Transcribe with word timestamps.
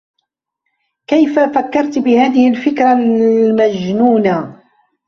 كيف 1.07 1.39
فكرت 1.39 1.99
بهذه 1.99 2.49
الفكرة 2.49 2.93
المجنونة؟ 2.93 4.59